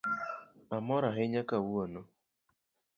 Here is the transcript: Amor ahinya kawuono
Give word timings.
Amor 0.77 1.01
ahinya 1.09 1.41
kawuono 1.49 2.01